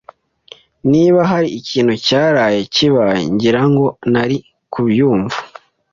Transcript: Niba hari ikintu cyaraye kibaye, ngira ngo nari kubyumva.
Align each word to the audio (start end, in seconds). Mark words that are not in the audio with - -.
Niba 0.91 1.19
hari 1.31 1.47
ikintu 1.59 1.93
cyaraye 2.05 2.59
kibaye, 2.73 3.21
ngira 3.33 3.61
ngo 3.69 3.85
nari 4.11 4.37
kubyumva. 4.73 5.37